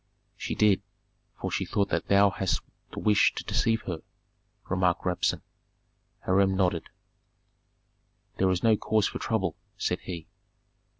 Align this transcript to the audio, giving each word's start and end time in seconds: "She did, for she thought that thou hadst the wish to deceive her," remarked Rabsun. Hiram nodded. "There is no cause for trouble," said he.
"She 0.35 0.55
did, 0.55 0.81
for 1.39 1.51
she 1.51 1.63
thought 1.63 1.89
that 1.89 2.07
thou 2.07 2.31
hadst 2.31 2.61
the 2.91 2.97
wish 2.97 3.35
to 3.35 3.43
deceive 3.43 3.81
her," 3.81 4.01
remarked 4.67 5.03
Rabsun. 5.05 5.43
Hiram 6.25 6.55
nodded. 6.57 6.89
"There 8.37 8.49
is 8.49 8.63
no 8.63 8.75
cause 8.75 9.05
for 9.09 9.19
trouble," 9.19 9.55
said 9.77 9.99
he. 9.99 10.25